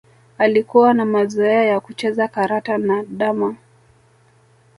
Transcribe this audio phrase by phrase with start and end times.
[0.37, 3.55] Alikuwa na mazoea ya kucheza karata na damma